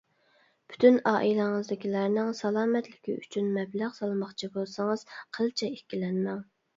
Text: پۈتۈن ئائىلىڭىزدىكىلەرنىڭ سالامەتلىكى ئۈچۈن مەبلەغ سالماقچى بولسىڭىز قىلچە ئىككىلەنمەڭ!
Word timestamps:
پۈتۈن 0.71 0.95
ئائىلىڭىزدىكىلەرنىڭ 1.09 2.31
سالامەتلىكى 2.39 3.15
ئۈچۈن 3.17 3.51
مەبلەغ 3.57 3.91
سالماقچى 3.99 4.49
بولسىڭىز 4.57 5.05
قىلچە 5.39 5.71
ئىككىلەنمەڭ! 5.77 6.41